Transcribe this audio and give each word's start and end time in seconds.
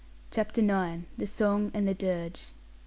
CHAPTER 0.31 0.61
IX. 0.61 1.03
THE 1.15 1.27
SONG 1.27 1.69
AND 1.75 1.87
THE 1.87 1.93
DIRGE. 1.93 2.53